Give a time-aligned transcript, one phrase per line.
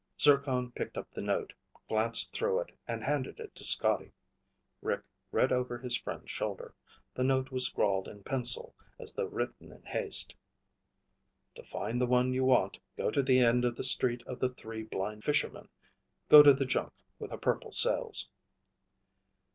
[0.19, 1.53] Zircon picked up the note,
[1.87, 4.11] glanced through it, and handed it to Scotty.
[4.81, 6.73] Rick read over his friend's shoulder.
[7.13, 10.33] The note was scrawled in pencil, as though written in haste.
[11.55, 14.49] "_To find the one you want, go to the end of the Street of the
[14.49, 15.69] Three Blind Fishermen.
[16.29, 18.31] Go to the junk with the purple sails.